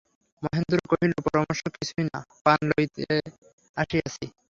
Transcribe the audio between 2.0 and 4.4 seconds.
না, পান লইতে আসিয়াছি।